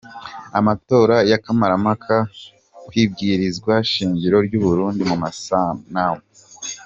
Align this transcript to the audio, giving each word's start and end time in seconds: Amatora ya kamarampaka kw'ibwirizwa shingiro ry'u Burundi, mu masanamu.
Amatora 0.59 1.15
ya 1.31 1.37
kamarampaka 1.43 2.15
kw'ibwirizwa 2.85 3.73
shingiro 3.91 4.37
ry'u 4.47 4.61
Burundi, 4.65 5.01
mu 5.09 5.15
masanamu. 5.23 6.23